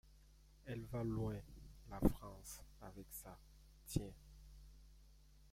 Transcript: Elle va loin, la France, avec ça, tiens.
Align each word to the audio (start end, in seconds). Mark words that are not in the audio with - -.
Elle 0.65 0.83
va 0.85 1.03
loin, 1.03 1.35
la 1.91 1.99
France, 2.09 2.63
avec 2.81 3.05
ça, 3.11 3.37
tiens. 3.85 4.11